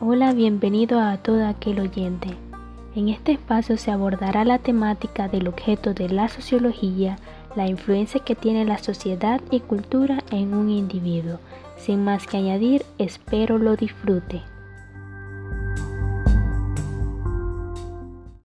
[0.00, 2.28] Hola, bienvenido a todo aquel oyente.
[2.94, 7.18] En este espacio se abordará la temática del objeto de la sociología,
[7.56, 11.40] la influencia que tiene la sociedad y cultura en un individuo.
[11.76, 14.40] Sin más que añadir, espero lo disfrute.